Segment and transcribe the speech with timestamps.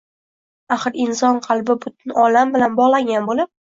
[0.77, 3.55] Axir inson qalbi butun olam bilan bog‘langan bo‘lib